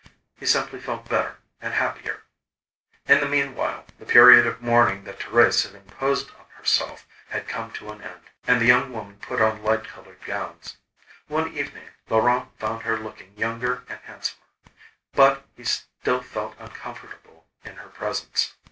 He 0.35 0.47
simply 0.47 0.79
felt 0.79 1.07
better 1.07 1.37
and 1.61 1.75
happier. 1.75 2.23
In 3.07 3.19
the 3.19 3.27
meanwhile 3.29 3.85
the 3.99 4.05
period 4.07 4.47
of 4.47 4.59
mourning 4.59 5.03
that 5.03 5.19
Thérèse 5.19 5.63
had 5.67 5.75
imposed 5.75 6.31
on 6.31 6.47
herself, 6.57 7.05
had 7.29 7.47
come 7.47 7.69
to 7.73 7.91
an 7.91 8.01
end, 8.01 8.21
and 8.47 8.59
the 8.59 8.65
young 8.65 8.91
woman 8.91 9.17
put 9.19 9.39
on 9.39 9.61
light 9.61 9.83
coloured 9.83 10.23
gowns. 10.25 10.77
One 11.27 11.53
evening, 11.55 11.89
Laurent 12.09 12.49
found 12.57 12.81
her 12.81 12.97
looking 12.97 13.37
younger 13.37 13.83
and 13.89 13.99
handsomer. 14.01 14.41
But 15.13 15.45
he 15.55 15.65
still 15.65 16.23
felt 16.23 16.55
uncomfortable 16.57 17.45
in 17.63 17.75
her 17.75 17.89
presence. 17.89 18.55